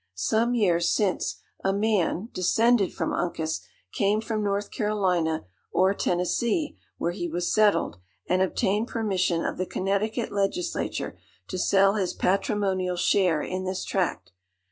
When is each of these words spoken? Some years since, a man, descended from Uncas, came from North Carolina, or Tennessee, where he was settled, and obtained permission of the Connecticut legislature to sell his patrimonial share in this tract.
Some 0.15 0.55
years 0.55 0.89
since, 0.91 1.43
a 1.63 1.71
man, 1.71 2.29
descended 2.33 2.91
from 2.91 3.13
Uncas, 3.13 3.61
came 3.93 4.19
from 4.19 4.43
North 4.43 4.71
Carolina, 4.71 5.45
or 5.71 5.93
Tennessee, 5.93 6.75
where 6.97 7.11
he 7.11 7.27
was 7.29 7.53
settled, 7.53 7.97
and 8.27 8.41
obtained 8.41 8.87
permission 8.87 9.45
of 9.45 9.59
the 9.59 9.67
Connecticut 9.67 10.31
legislature 10.31 11.19
to 11.49 11.59
sell 11.59 11.93
his 11.93 12.15
patrimonial 12.15 12.95
share 12.95 13.43
in 13.43 13.63
this 13.65 13.83
tract. 13.83 14.31